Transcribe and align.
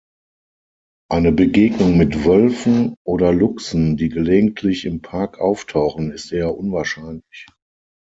Eine 1.11 1.31
Begegnung 1.31 1.95
mit 1.95 2.25
Wölfen 2.25 2.95
oder 3.05 3.31
Luchsen, 3.31 3.97
die 3.97 4.09
gelegentlich 4.09 4.85
im 4.85 5.03
Park 5.03 5.37
auftauchen, 5.39 6.11
ist 6.11 6.31
eher 6.31 6.57
unwahrscheinlich. 6.57 7.45